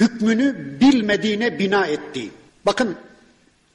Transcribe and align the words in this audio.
hükmünü 0.00 0.76
bilmediğine 0.80 1.58
bina 1.58 1.86
etti. 1.86 2.30
Bakın 2.66 2.96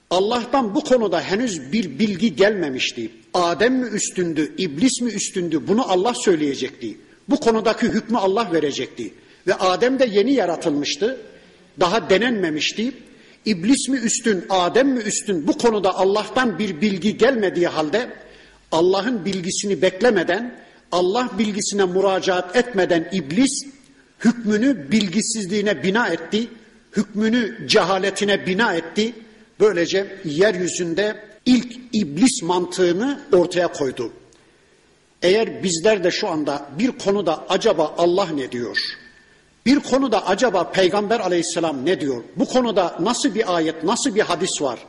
Allah'tan 0.09 0.75
bu 0.75 0.83
konuda 0.83 1.21
henüz 1.21 1.71
bir 1.71 1.99
bilgi 1.99 2.35
gelmemişti. 2.35 3.11
Adem 3.33 3.73
mi 3.73 3.87
üstündü, 3.87 4.53
iblis 4.57 5.01
mi 5.01 5.11
üstündü 5.11 5.67
bunu 5.67 5.91
Allah 5.91 6.13
söyleyecekti. 6.13 6.97
Bu 7.29 7.39
konudaki 7.39 7.87
hükmü 7.87 8.17
Allah 8.17 8.49
verecekti. 8.53 9.13
Ve 9.47 9.53
Adem 9.53 9.99
de 9.99 10.05
yeni 10.05 10.33
yaratılmıştı. 10.33 11.17
Daha 11.79 12.09
denenmemişti. 12.09 12.91
İblis 13.45 13.89
mi 13.89 13.97
üstün, 13.97 14.45
Adem 14.49 14.89
mi 14.89 14.99
üstün 14.99 15.47
bu 15.47 15.57
konuda 15.57 15.95
Allah'tan 15.95 16.59
bir 16.59 16.81
bilgi 16.81 17.17
gelmediği 17.17 17.67
halde 17.67 18.09
Allah'ın 18.71 19.25
bilgisini 19.25 19.81
beklemeden, 19.81 20.55
Allah 20.91 21.29
bilgisine 21.37 21.85
müracaat 21.85 22.55
etmeden 22.55 23.09
iblis 23.11 23.72
hükmünü 24.25 24.91
bilgisizliğine 24.91 25.83
bina 25.83 26.07
etti, 26.07 26.47
hükmünü 26.97 27.67
cehaletine 27.67 28.45
bina 28.45 28.73
etti. 28.73 29.13
Böylece 29.59 30.17
yeryüzünde 30.25 31.15
ilk 31.45 31.75
iblis 31.93 32.43
mantığını 32.43 33.19
ortaya 33.33 33.67
koydu. 33.67 34.11
Eğer 35.21 35.63
bizler 35.63 36.03
de 36.03 36.11
şu 36.11 36.27
anda 36.27 36.69
bir 36.79 36.91
konuda 36.91 37.43
acaba 37.49 37.95
Allah 37.97 38.27
ne 38.27 38.51
diyor? 38.51 38.77
Bir 39.65 39.79
konuda 39.79 40.27
acaba 40.27 40.71
Peygamber 40.71 41.19
aleyhisselam 41.19 41.85
ne 41.85 42.01
diyor? 42.01 42.23
Bu 42.35 42.45
konuda 42.45 42.97
nasıl 42.99 43.35
bir 43.35 43.55
ayet, 43.55 43.83
nasıl 43.83 44.15
bir 44.15 44.21
hadis 44.21 44.61
var? 44.61 44.79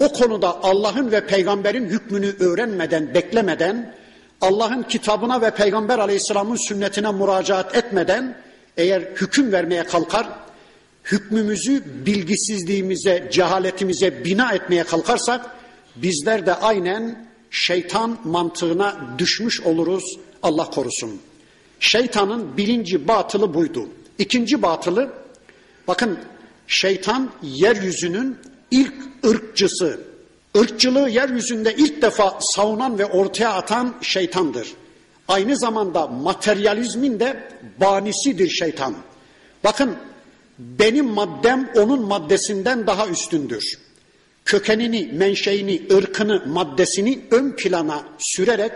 O 0.00 0.12
konuda 0.12 0.62
Allah'ın 0.62 1.10
ve 1.10 1.26
peygamberin 1.26 1.86
hükmünü 1.86 2.36
öğrenmeden, 2.40 3.14
beklemeden, 3.14 3.94
Allah'ın 4.40 4.82
kitabına 4.82 5.40
ve 5.42 5.50
peygamber 5.50 5.98
aleyhisselamın 5.98 6.68
sünnetine 6.68 7.12
müracaat 7.12 7.76
etmeden 7.76 8.36
eğer 8.78 9.02
hüküm 9.02 9.52
vermeye 9.52 9.84
kalkar, 9.84 10.28
hükmümüzü 11.04 11.84
bilgisizliğimize, 12.06 13.28
cehaletimize 13.32 14.24
bina 14.24 14.52
etmeye 14.52 14.84
kalkarsak 14.84 15.50
bizler 15.96 16.46
de 16.46 16.54
aynen 16.54 17.28
şeytan 17.50 18.18
mantığına 18.24 18.96
düşmüş 19.18 19.60
oluruz 19.60 20.18
Allah 20.42 20.70
korusun. 20.70 21.20
Şeytanın 21.80 22.56
birinci 22.56 23.08
batılı 23.08 23.54
buydu. 23.54 23.88
İkinci 24.18 24.62
batılı 24.62 25.12
bakın 25.88 26.18
şeytan 26.66 27.30
yeryüzünün 27.42 28.36
ilk 28.70 28.94
ırkçısı. 29.26 30.00
Irkçılığı 30.54 31.10
yeryüzünde 31.10 31.74
ilk 31.76 32.02
defa 32.02 32.38
savunan 32.40 32.98
ve 32.98 33.06
ortaya 33.06 33.52
atan 33.52 33.94
şeytandır. 34.02 34.68
Aynı 35.28 35.56
zamanda 35.56 36.06
materyalizmin 36.06 37.20
de 37.20 37.48
banisidir 37.80 38.48
şeytan. 38.48 38.94
Bakın 39.64 39.96
benim 40.58 41.06
maddem 41.06 41.70
onun 41.76 42.02
maddesinden 42.02 42.86
daha 42.86 43.08
üstündür. 43.08 43.78
Kökenini, 44.44 45.10
menşeini, 45.12 45.82
ırkını, 45.92 46.46
maddesini 46.46 47.20
ön 47.30 47.56
plana 47.56 48.02
sürerek 48.18 48.72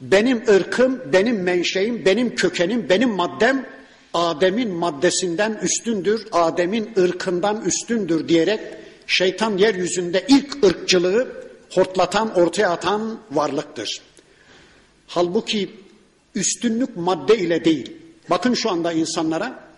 benim 0.00 0.42
ırkım, 0.48 1.00
benim 1.12 1.42
menşeim, 1.42 2.04
benim 2.04 2.34
kökenim, 2.34 2.88
benim 2.88 3.10
maddem 3.10 3.66
Adem'in 4.14 4.70
maddesinden 4.70 5.58
üstündür, 5.62 6.26
Adem'in 6.32 6.90
ırkından 6.98 7.64
üstündür 7.64 8.28
diyerek 8.28 8.60
şeytan 9.06 9.58
yeryüzünde 9.58 10.24
ilk 10.28 10.64
ırkçılığı 10.64 11.28
hortlatan, 11.70 12.34
ortaya 12.34 12.70
atan 12.70 13.18
varlıktır. 13.30 14.00
Halbuki 15.08 15.70
üstünlük 16.34 16.96
madde 16.96 17.38
ile 17.38 17.64
değil. 17.64 17.92
Bakın 18.30 18.54
şu 18.54 18.70
anda 18.70 18.92
insanlara 18.92 19.68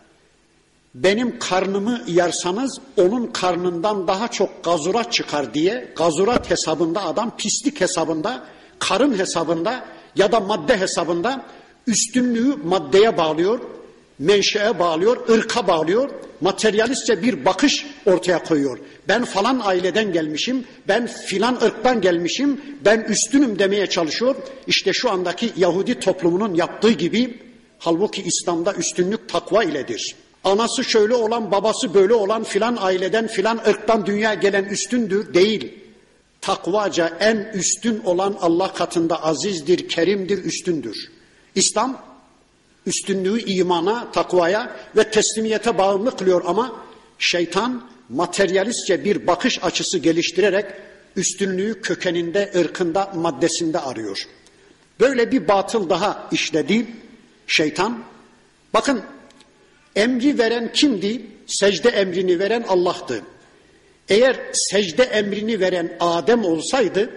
benim 0.95 1.39
karnımı 1.39 2.03
yarsanız 2.07 2.79
onun 2.97 3.27
karnından 3.27 4.09
daha 4.09 4.29
çok 4.29 4.65
gazurat 4.65 5.13
çıkar 5.13 5.55
diye 5.55 5.93
gazurat 5.97 6.51
hesabında 6.51 7.05
adam 7.05 7.37
pislik 7.37 7.81
hesabında, 7.81 8.45
karın 8.79 9.19
hesabında 9.19 9.85
ya 10.17 10.33
da 10.33 10.41
madde 10.41 10.81
hesabında 10.81 11.45
üstünlüğü 11.87 12.57
maddeye 12.65 13.17
bağlıyor, 13.17 13.61
menşeye 14.21 14.79
bağlıyor, 14.79 15.29
ırka 15.29 15.67
bağlıyor, 15.67 16.11
materyalistçe 16.41 17.23
bir 17.23 17.45
bakış 17.45 17.87
ortaya 18.07 18.43
koyuyor. 18.43 18.79
Ben 19.09 19.25
falan 19.25 19.61
aileden 19.65 20.13
gelmişim, 20.13 20.65
ben 20.89 21.07
filan 21.07 21.55
ırktan 21.55 22.01
gelmişim, 22.01 22.61
ben 22.85 23.01
üstünüm 23.01 23.59
demeye 23.59 23.87
çalışıyor. 23.87 24.37
İşte 24.67 24.93
şu 24.93 25.11
andaki 25.11 25.53
Yahudi 25.57 26.01
toplumunun 26.01 26.55
yaptığı 26.55 26.91
gibi 26.91 27.39
halbuki 27.79 28.23
İslam'da 28.23 28.75
üstünlük 28.75 29.29
takva 29.29 29.65
iledir. 29.65 30.17
Anası 30.45 30.85
şöyle 30.85 31.15
olan, 31.15 31.51
babası 31.51 31.95
böyle 31.95 32.15
olan 32.15 32.45
filan 32.45 32.77
aileden, 32.81 33.27
filan 33.27 33.61
ırktan 33.69 34.07
dünya 34.07 34.35
gelen 34.35 34.65
üstündür 34.65 35.35
değil. 35.35 35.75
Takvaca 36.41 37.17
en 37.21 37.37
üstün 37.37 38.01
olan 38.05 38.37
Allah 38.41 38.73
katında 38.73 39.25
azizdir, 39.25 39.89
kerimdir, 39.89 40.45
üstündür. 40.45 40.97
İslam 41.55 42.10
üstünlüğü 42.87 43.41
imana, 43.41 44.13
takvaya 44.13 44.77
ve 44.97 45.11
teslimiyete 45.11 45.79
bağımlı 45.79 46.17
kılıyor 46.17 46.43
ama 46.47 46.83
şeytan 47.19 47.91
materyalistçe 48.09 49.05
bir 49.05 49.27
bakış 49.27 49.65
açısı 49.65 49.99
geliştirerek 49.99 50.67
üstünlüğü 51.17 51.81
kökeninde, 51.81 52.53
ırkında, 52.57 53.13
maddesinde 53.15 53.79
arıyor. 53.79 54.27
Böyle 55.01 55.33
bir 55.33 55.49
batıl 55.49 55.91
daha 55.91 56.29
işledi 56.33 56.87
şeytan. 57.47 58.03
Bakın 58.75 59.03
emri 59.97 60.39
veren 60.39 60.73
kimdi? 60.73 61.27
Secde 61.47 61.89
emrini 61.89 62.39
veren 62.39 62.65
Allah'tı. 62.69 63.23
Eğer 64.09 64.37
secde 64.53 65.03
emrini 65.03 65.61
veren 65.61 65.97
Adem 66.01 66.45
olsaydı 66.45 67.11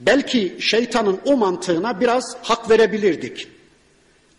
belki 0.00 0.56
şeytanın 0.60 1.20
o 1.24 1.36
mantığına 1.36 2.00
biraz 2.00 2.36
hak 2.42 2.70
verebilirdik. 2.70 3.48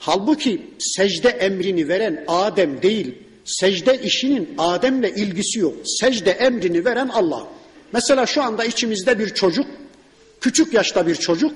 Halbuki 0.04 0.62
secde 0.80 1.30
emrini 1.30 1.88
veren 1.88 2.24
Adem 2.28 2.82
değil, 2.82 3.16
secde 3.46 4.02
işinin 4.02 4.50
Adem'le 4.58 5.04
ilgisi 5.16 5.60
yok. 5.60 5.74
Secde 5.86 6.32
emrini 6.32 6.86
veren 6.86 7.08
Allah. 7.08 7.48
Mesela 7.94 8.26
şu 8.26 8.44
anda 8.44 8.66
içimizde 8.66 9.20
bir 9.20 9.30
çocuk, 9.30 9.66
küçük 10.42 10.74
yaşta 10.74 11.08
bir 11.08 11.16
çocuk 11.16 11.54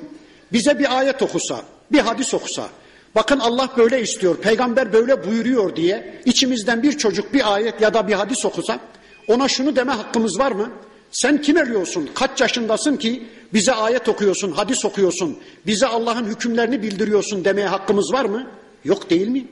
bize 0.54 0.80
bir 0.80 0.98
ayet 0.98 1.22
okusa, 1.22 1.62
bir 1.92 2.00
hadis 2.00 2.34
okusa, 2.34 2.70
bakın 3.16 3.40
Allah 3.40 3.70
böyle 3.78 4.02
istiyor, 4.02 4.38
peygamber 4.38 4.94
böyle 4.94 5.28
buyuruyor 5.28 5.76
diye 5.76 6.22
içimizden 6.26 6.84
bir 6.84 6.98
çocuk 6.98 7.34
bir 7.34 7.54
ayet 7.54 7.82
ya 7.82 7.94
da 7.94 8.08
bir 8.08 8.14
hadis 8.14 8.46
okusa, 8.46 8.80
ona 9.28 9.48
şunu 9.48 9.76
deme 9.76 9.92
hakkımız 9.92 10.40
var 10.40 10.52
mı? 10.52 10.72
Sen 11.12 11.42
kim 11.42 11.58
eriyorsun? 11.58 12.10
Kaç 12.16 12.42
yaşındasın 12.42 12.98
ki 12.98 13.24
bize 13.56 13.72
ayet 13.72 14.10
okuyorsun, 14.10 14.52
hadis 14.52 14.86
okuyorsun, 14.86 15.38
bize 15.68 15.88
Allah'ın 15.88 16.26
hükümlerini 16.26 16.82
bildiriyorsun 16.84 17.46
demeye 17.46 17.68
hakkımız 17.68 18.14
var 18.14 18.26
mı? 18.26 18.48
Yok 18.86 19.10
değil 19.10 19.28
mi? 19.28 19.48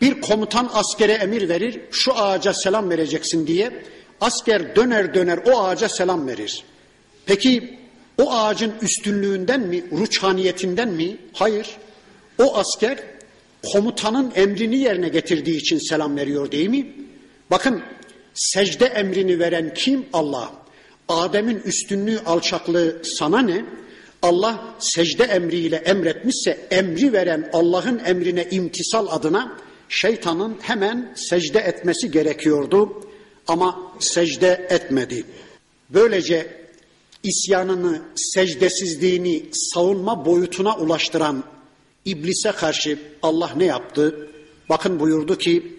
Bir 0.00 0.20
komutan 0.20 0.70
askere 0.72 1.12
emir 1.12 1.48
verir, 1.48 1.80
şu 1.90 2.14
ağaca 2.16 2.54
selam 2.54 2.90
vereceksin 2.90 3.46
diye. 3.46 3.84
Asker 4.20 4.76
döner 4.76 5.14
döner 5.14 5.40
o 5.46 5.62
ağaca 5.62 5.88
selam 5.88 6.28
verir. 6.28 6.64
Peki 7.26 7.78
o 8.18 8.32
ağacın 8.32 8.72
üstünlüğünden 8.82 9.60
mi, 9.60 9.84
ruçhaniyetinden 9.92 10.88
mi? 10.88 11.16
Hayır. 11.32 11.76
O 12.38 12.56
asker 12.56 12.98
komutanın 13.72 14.32
emrini 14.34 14.76
yerine 14.76 15.08
getirdiği 15.08 15.56
için 15.56 15.78
selam 15.78 16.16
veriyor 16.16 16.52
değil 16.52 16.68
mi? 16.68 16.92
Bakın 17.50 17.82
secde 18.34 18.86
emrini 18.86 19.38
veren 19.38 19.74
kim? 19.74 20.06
Allah. 20.12 20.61
Adem'in 21.20 21.60
üstünlüğü, 21.64 22.20
alçaklığı 22.26 23.02
sana 23.04 23.40
ne? 23.40 23.64
Allah 24.22 24.74
secde 24.78 25.24
emriyle 25.24 25.76
emretmişse 25.76 26.66
emri 26.70 27.12
veren 27.12 27.50
Allah'ın 27.52 27.98
emrine 27.98 28.48
imtisal 28.50 29.06
adına 29.10 29.58
şeytanın 29.88 30.58
hemen 30.60 31.12
secde 31.16 31.58
etmesi 31.58 32.10
gerekiyordu 32.10 33.02
ama 33.48 33.92
secde 33.98 34.66
etmedi. 34.70 35.24
Böylece 35.90 36.62
isyanını, 37.22 38.02
secdesizliğini 38.16 39.44
savunma 39.52 40.26
boyutuna 40.26 40.76
ulaştıran 40.76 41.44
iblise 42.04 42.52
karşı 42.52 42.98
Allah 43.22 43.50
ne 43.56 43.64
yaptı? 43.64 44.28
Bakın 44.68 45.00
buyurdu 45.00 45.38
ki: 45.38 45.76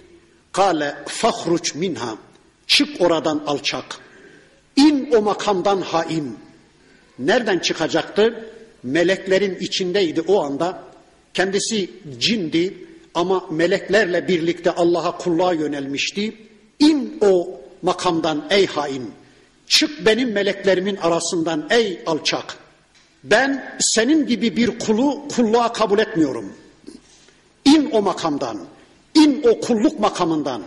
"Kale 0.51 0.95
fahruç 1.07 1.75
minha." 1.75 2.17
Çık 2.67 3.01
oradan 3.01 3.43
alçak. 3.47 4.02
İn 4.75 5.09
o 5.17 5.21
makamdan 5.21 5.81
hain. 5.81 6.37
Nereden 7.19 7.59
çıkacaktı? 7.59 8.49
Meleklerin 8.83 9.55
içindeydi 9.59 10.21
o 10.21 10.43
anda. 10.43 10.83
Kendisi 11.33 11.89
cindi 12.19 12.77
ama 13.13 13.45
meleklerle 13.51 14.27
birlikte 14.27 14.71
Allah'a 14.71 15.17
kulluğa 15.17 15.53
yönelmişti. 15.53 16.35
İn 16.79 17.17
o 17.21 17.61
makamdan 17.81 18.45
ey 18.49 18.67
hain. 18.67 19.11
Çık 19.67 20.05
benim 20.05 20.31
meleklerimin 20.31 20.95
arasından 20.95 21.67
ey 21.69 22.01
alçak. 22.05 22.57
Ben 23.23 23.77
senin 23.79 24.27
gibi 24.27 24.57
bir 24.57 24.79
kulu 24.79 25.27
kulluğa 25.35 25.73
kabul 25.73 25.99
etmiyorum. 25.99 26.53
İn 27.65 27.89
o 27.91 28.01
makamdan. 28.01 28.59
İn 29.15 29.43
o 29.43 29.59
kulluk 29.59 29.99
makamından. 29.99 30.61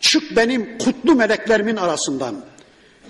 Çık 0.00 0.36
benim 0.36 0.78
kutlu 0.78 1.14
meleklerimin 1.14 1.76
arasından. 1.76 2.44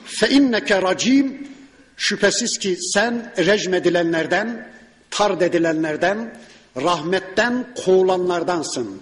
Fe 0.05 0.29
inneke 0.29 0.83
racim 0.83 1.49
şüphesiz 1.97 2.59
ki 2.59 2.77
sen 2.95 3.33
rejim 3.39 3.75
edilenlerden, 3.75 4.69
tard 5.11 5.41
edilenlerden, 5.41 6.35
rahmetten 6.77 7.75
kovulanlardansın. 7.85 9.01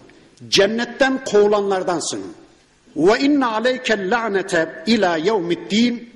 Cennetten 0.49 1.25
kovulanlardansın. 1.25 2.23
Ve 2.97 3.19
inne 3.19 3.47
aleykel 3.47 4.11
la'nete 4.11 4.85
ila 4.87 5.17
yevmiddin 5.17 6.11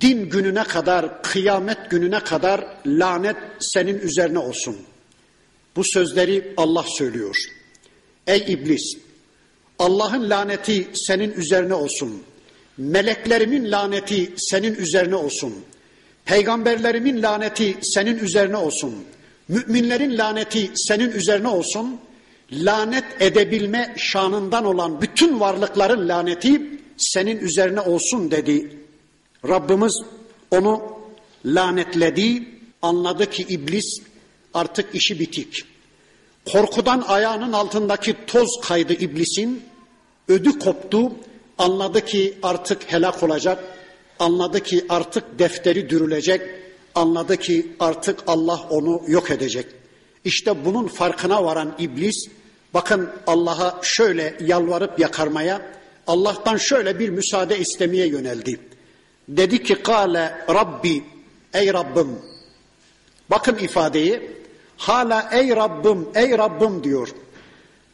din 0.00 0.30
gününe 0.30 0.64
kadar, 0.64 1.22
kıyamet 1.22 1.90
gününe 1.90 2.20
kadar 2.20 2.64
lanet 2.86 3.36
senin 3.60 3.98
üzerine 3.98 4.38
olsun. 4.38 4.76
Bu 5.76 5.84
sözleri 5.84 6.54
Allah 6.56 6.84
söylüyor. 6.98 7.36
Ey 8.26 8.44
iblis, 8.48 8.96
Allah'ın 9.78 10.30
laneti 10.30 10.88
senin 10.94 11.32
üzerine 11.32 11.74
olsun. 11.74 12.22
Meleklerimin 12.78 13.70
laneti 13.70 14.32
senin 14.36 14.74
üzerine 14.74 15.16
olsun. 15.16 15.54
Peygamberlerimin 16.24 17.22
laneti 17.22 17.78
senin 17.82 18.18
üzerine 18.18 18.56
olsun. 18.56 18.94
Müminlerin 19.48 20.18
laneti 20.18 20.70
senin 20.74 21.10
üzerine 21.10 21.48
olsun. 21.48 22.00
Lanet 22.52 23.04
edebilme 23.20 23.94
şanından 23.96 24.64
olan 24.64 25.02
bütün 25.02 25.40
varlıkların 25.40 26.08
laneti 26.08 26.62
senin 26.96 27.38
üzerine 27.38 27.80
olsun 27.80 28.30
dedi. 28.30 28.78
Rabbimiz 29.48 30.02
onu 30.50 30.82
lanetledi. 31.44 32.48
Anladı 32.82 33.30
ki 33.30 33.42
iblis 33.48 34.00
artık 34.54 34.94
işi 34.94 35.20
bitik. 35.20 35.64
Korkudan 36.52 37.04
ayağının 37.08 37.52
altındaki 37.52 38.14
toz 38.26 38.60
kaydı 38.62 38.92
iblisin. 38.92 39.62
Ödü 40.28 40.58
koptu. 40.58 41.12
Anladı 41.58 42.04
ki 42.04 42.38
artık 42.42 42.92
helak 42.92 43.22
olacak. 43.22 43.64
Anladı 44.18 44.60
ki 44.60 44.84
artık 44.88 45.38
defteri 45.38 45.90
dürülecek. 45.90 46.40
Anladı 46.94 47.36
ki 47.36 47.66
artık 47.80 48.18
Allah 48.26 48.60
onu 48.70 49.02
yok 49.06 49.30
edecek. 49.30 49.66
İşte 50.24 50.64
bunun 50.64 50.88
farkına 50.88 51.44
varan 51.44 51.74
iblis 51.78 52.28
bakın 52.74 53.10
Allah'a 53.26 53.78
şöyle 53.82 54.36
yalvarıp 54.40 54.98
yakarmaya, 54.98 55.62
Allah'tan 56.06 56.56
şöyle 56.56 56.98
bir 56.98 57.08
müsaade 57.08 57.58
istemeye 57.58 58.06
yöneldi. 58.06 58.60
Dedi 59.28 59.62
ki 59.62 59.74
kale 59.74 60.44
Rabbi 60.48 61.04
ey 61.54 61.72
Rabbim 61.72 62.18
bakın 63.30 63.56
ifadeyi 63.56 64.30
hala 64.76 65.28
ey 65.32 65.48
Rabbim 65.56 66.08
ey 66.14 66.38
Rabbim 66.38 66.84
diyor. 66.84 67.08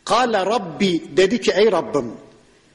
Kale 0.05 0.47
Rabbi 0.47 1.17
dedi 1.17 1.41
ki 1.41 1.53
ey 1.57 1.73
Rabbim 1.73 2.13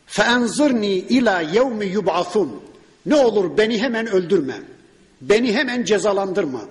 feenzirni 0.10 0.94
ila 0.94 1.42
yevmi 1.42 1.86
yub'athun 1.86 2.62
ne 3.06 3.16
olur 3.16 3.58
beni 3.58 3.82
hemen 3.82 4.08
öldürme. 4.08 4.56
Beni 5.22 5.54
hemen 5.54 5.84
cezalandırma. 5.84 6.62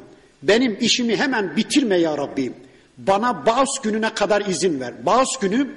Benim 0.43 0.77
işimi 0.81 1.17
hemen 1.17 1.57
bitirme 1.57 1.97
ya 1.97 2.19
Rabbi. 2.19 2.53
Bana 2.99 3.47
bağış 3.47 3.71
gününe 3.83 4.15
kadar 4.15 4.41
izin 4.41 4.81
ver. 4.81 5.07
Bağış 5.07 5.37
günü 5.41 5.69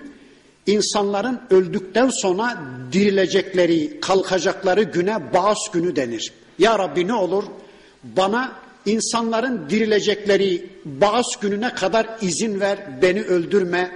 insanların 0.68 1.42
öldükten 1.50 2.10
sonra 2.10 2.62
dirilecekleri, 2.92 4.00
kalkacakları 4.02 4.84
güne 4.84 5.34
bağış 5.34 5.60
günü 5.74 5.96
denir. 5.96 6.34
Ya 6.60 6.80
Rabbi 6.80 7.08
ne 7.08 7.14
olur 7.14 7.44
bana 8.04 8.52
insanların 8.86 9.70
dirilecekleri 9.70 10.70
bağış 10.86 11.28
gününe 11.42 11.74
kadar 11.74 12.08
izin 12.22 12.60
ver, 12.60 13.02
beni 13.02 13.22
öldürme, 13.22 13.92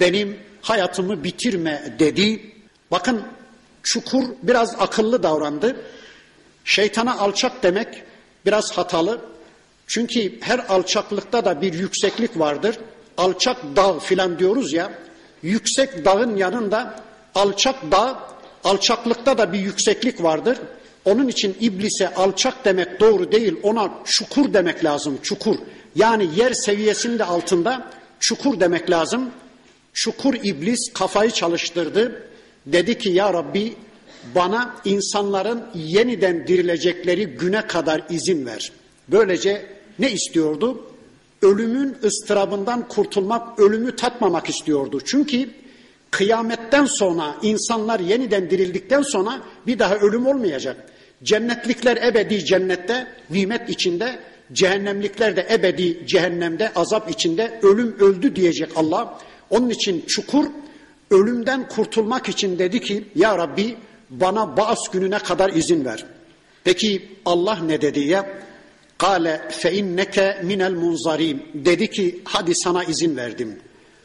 benim 0.00 0.36
hayatımı 0.62 1.24
bitirme 1.24 1.96
dedi. 1.98 2.51
Bakın 2.92 3.22
çukur 3.82 4.24
biraz 4.42 4.74
akıllı 4.78 5.22
davrandı. 5.22 5.76
Şeytana 6.64 7.18
alçak 7.18 7.62
demek 7.62 8.02
biraz 8.46 8.72
hatalı. 8.72 9.20
Çünkü 9.86 10.40
her 10.40 10.58
alçaklıkta 10.58 11.44
da 11.44 11.60
bir 11.60 11.72
yükseklik 11.72 12.38
vardır. 12.38 12.78
Alçak 13.16 13.56
dağ 13.76 13.98
filan 13.98 14.38
diyoruz 14.38 14.72
ya. 14.72 14.92
Yüksek 15.42 16.04
dağın 16.04 16.36
yanında 16.36 17.00
alçak 17.34 17.92
dağ, 17.92 18.18
alçaklıkta 18.64 19.38
da 19.38 19.52
bir 19.52 19.58
yükseklik 19.58 20.22
vardır. 20.22 20.58
Onun 21.04 21.28
için 21.28 21.56
iblise 21.60 22.14
alçak 22.14 22.64
demek 22.64 23.00
doğru 23.00 23.32
değil. 23.32 23.56
Ona 23.62 23.90
çukur 24.04 24.52
demek 24.54 24.84
lazım. 24.84 25.18
Çukur. 25.22 25.56
Yani 25.96 26.28
yer 26.36 26.52
seviyesinin 26.52 27.18
altında 27.18 27.90
çukur 28.20 28.60
demek 28.60 28.90
lazım. 28.90 29.30
Çukur 29.92 30.34
iblis 30.34 30.92
kafayı 30.92 31.30
çalıştırdı. 31.30 32.31
Dedi 32.66 32.98
ki 32.98 33.10
ya 33.10 33.32
Rabbi 33.32 33.74
bana 34.34 34.76
insanların 34.84 35.64
yeniden 35.74 36.46
dirilecekleri 36.46 37.26
güne 37.26 37.66
kadar 37.66 38.02
izin 38.10 38.46
ver. 38.46 38.72
Böylece 39.08 39.66
ne 39.98 40.10
istiyordu? 40.10 40.86
Ölümün 41.42 41.96
ıstırabından 42.04 42.88
kurtulmak, 42.88 43.58
ölümü 43.58 43.96
tatmamak 43.96 44.48
istiyordu. 44.48 45.00
Çünkü 45.04 45.50
kıyametten 46.10 46.84
sonra 46.84 47.36
insanlar 47.42 48.00
yeniden 48.00 48.50
dirildikten 48.50 49.02
sonra 49.02 49.42
bir 49.66 49.78
daha 49.78 49.96
ölüm 49.96 50.26
olmayacak. 50.26 50.76
Cennetlikler 51.22 51.96
ebedi 51.96 52.44
cennette, 52.44 53.06
nimet 53.30 53.70
içinde, 53.70 54.18
cehennemlikler 54.52 55.36
de 55.36 55.46
ebedi 55.50 56.06
cehennemde, 56.06 56.72
azap 56.74 57.10
içinde, 57.10 57.60
ölüm 57.62 57.96
öldü 58.00 58.36
diyecek 58.36 58.68
Allah. 58.76 59.18
Onun 59.50 59.70
için 59.70 60.04
çukur 60.06 60.46
ölümden 61.12 61.68
kurtulmak 61.68 62.28
için 62.28 62.58
dedi 62.58 62.80
ki 62.80 63.04
ya 63.14 63.38
Rabbi 63.38 63.76
bana 64.10 64.56
bağış 64.56 64.78
gününe 64.92 65.18
kadar 65.18 65.50
izin 65.50 65.84
ver. 65.84 66.04
Peki 66.64 67.08
Allah 67.24 67.58
ne 67.66 67.80
dedi 67.80 68.00
ya? 68.00 68.26
Kale 68.98 69.48
fe 69.50 69.72
inneke 69.72 70.40
minel 70.42 70.72
munzarim. 70.72 71.42
Dedi 71.54 71.90
ki 71.90 72.20
hadi 72.24 72.54
sana 72.54 72.84
izin 72.84 73.16
verdim. 73.16 73.58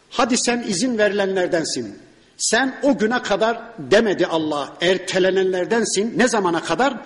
Hadi 0.10 0.38
sen 0.38 0.66
izin 0.68 0.98
verilenlerdensin. 0.98 1.96
Sen 2.38 2.76
o 2.84 2.98
güne 2.98 3.22
kadar 3.22 3.62
demedi 3.78 4.26
Allah 4.26 4.74
ertelenenlerdensin. 4.82 6.14
Ne 6.18 6.28
zamana 6.28 6.64
kadar? 6.64 6.98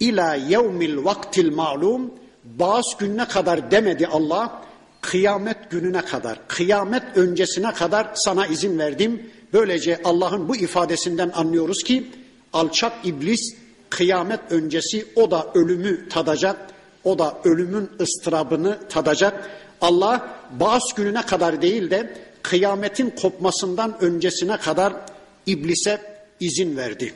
İla 0.00 0.34
yevmil 0.34 1.04
vaktil 1.04 1.54
malum. 1.54 2.14
Bağış 2.44 2.86
gününe 2.98 3.28
kadar 3.28 3.70
demedi 3.70 4.06
Allah. 4.06 4.62
Kıyamet 5.00 5.70
gününe 5.70 6.02
kadar, 6.02 6.38
kıyamet 6.48 7.02
öncesine 7.14 7.72
kadar 7.72 8.10
sana 8.14 8.46
izin 8.46 8.78
verdim. 8.78 9.30
Böylece 9.52 10.00
Allah'ın 10.04 10.48
bu 10.48 10.56
ifadesinden 10.56 11.30
anlıyoruz 11.34 11.82
ki 11.82 12.06
alçak 12.52 12.92
iblis 13.04 13.54
kıyamet 13.90 14.40
öncesi 14.50 15.06
o 15.16 15.30
da 15.30 15.46
ölümü 15.54 16.08
tadacak. 16.08 16.56
O 17.04 17.18
da 17.18 17.38
ölümün 17.44 17.90
ıstırabını 18.00 18.78
tadacak. 18.88 19.50
Allah 19.80 20.28
bağış 20.60 20.84
gününe 20.96 21.22
kadar 21.22 21.62
değil 21.62 21.90
de 21.90 22.14
kıyametin 22.42 23.10
kopmasından 23.10 23.96
öncesine 24.00 24.56
kadar 24.56 24.92
iblise 25.46 26.00
izin 26.40 26.76
verdi. 26.76 27.14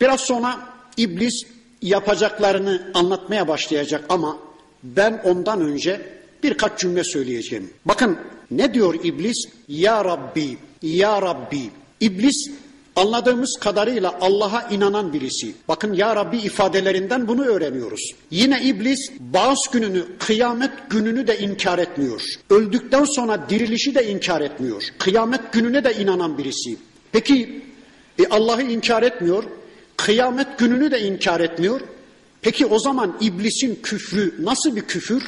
Biraz 0.00 0.20
sonra 0.20 0.60
iblis 0.96 1.42
yapacaklarını 1.82 2.90
anlatmaya 2.94 3.48
başlayacak 3.48 4.04
ama 4.08 4.38
ben 4.82 5.20
ondan 5.24 5.60
önce 5.60 6.19
birkaç 6.42 6.80
cümle 6.80 7.04
söyleyeceğim. 7.04 7.70
Bakın 7.84 8.18
ne 8.50 8.74
diyor 8.74 8.94
iblis? 9.04 9.48
Ya 9.68 10.04
Rabbi, 10.04 10.56
Ya 10.82 11.22
Rabbi. 11.22 11.70
İblis 12.00 12.50
Anladığımız 12.96 13.58
kadarıyla 13.60 14.18
Allah'a 14.20 14.68
inanan 14.68 15.12
birisi. 15.12 15.52
Bakın 15.68 15.92
ya 15.92 16.16
Rabbi 16.16 16.38
ifadelerinden 16.38 17.28
bunu 17.28 17.44
öğreniyoruz. 17.44 18.14
Yine 18.30 18.62
iblis 18.62 19.10
bağış 19.20 19.58
gününü, 19.72 20.04
kıyamet 20.18 20.70
gününü 20.90 21.26
de 21.26 21.38
inkar 21.38 21.78
etmiyor. 21.78 22.22
Öldükten 22.50 23.04
sonra 23.04 23.46
dirilişi 23.48 23.94
de 23.94 24.06
inkar 24.06 24.40
etmiyor. 24.40 24.82
Kıyamet 24.98 25.52
gününe 25.52 25.84
de 25.84 25.94
inanan 25.94 26.38
birisi. 26.38 26.76
Peki 27.12 27.62
e, 28.18 28.26
Allah'ı 28.26 28.62
inkar 28.62 29.02
etmiyor. 29.02 29.44
Kıyamet 29.96 30.58
gününü 30.58 30.90
de 30.90 31.00
inkar 31.00 31.40
etmiyor. 31.40 31.80
Peki 32.42 32.66
o 32.66 32.78
zaman 32.78 33.16
iblisin 33.20 33.78
küfrü 33.82 34.34
nasıl 34.38 34.76
bir 34.76 34.82
küfür? 34.82 35.22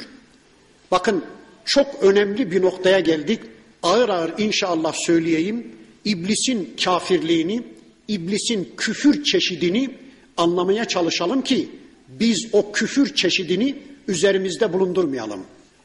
Bakın 0.91 1.25
çok 1.65 2.03
önemli 2.03 2.51
bir 2.51 2.61
noktaya 2.61 2.99
geldik. 2.99 3.39
Ağır 3.83 4.09
ağır 4.09 4.33
inşallah 4.37 4.93
söyleyeyim 4.93 5.67
iblisin 6.05 6.75
kafirliğini, 6.83 7.63
iblisin 8.07 8.73
küfür 8.77 9.23
çeşidini 9.23 9.89
anlamaya 10.37 10.85
çalışalım 10.85 11.41
ki 11.41 11.69
biz 12.07 12.47
o 12.51 12.71
küfür 12.71 13.15
çeşidini 13.15 13.75
üzerimizde 14.07 14.73
bulundurmayalım. 14.73 15.39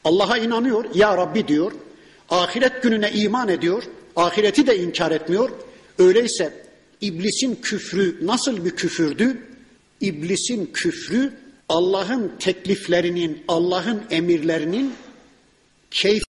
Allah'a 0.04 0.38
inanıyor, 0.38 0.84
ya 0.94 1.16
Rabbi 1.16 1.48
diyor. 1.48 1.72
Ahiret 2.30 2.82
gününe 2.82 3.10
iman 3.12 3.48
ediyor, 3.48 3.82
ahireti 4.16 4.66
de 4.66 4.78
inkar 4.78 5.10
etmiyor. 5.10 5.50
Öyleyse 5.98 6.52
iblisin 7.00 7.58
küfrü 7.62 8.26
nasıl 8.26 8.64
bir 8.64 8.70
küfürdü? 8.70 9.42
İblisin 10.00 10.70
küfrü 10.74 11.32
Allah'ın 11.68 12.36
tekliflerinin, 12.38 13.44
Allah'ın 13.48 14.02
emirlerinin 14.10 14.94
keyif 15.90 16.27